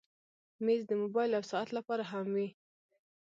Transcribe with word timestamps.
مېز 0.65 0.81
د 0.87 0.91
موبایل 1.01 1.31
او 1.37 1.43
ساعت 1.51 1.69
لپاره 1.77 2.03
هم 2.11 2.25
وي. 2.35 2.49